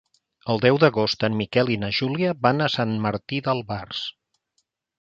[0.53, 4.05] El deu d'agost en Miquel i na Júlia van a Sant Martí d'Albars.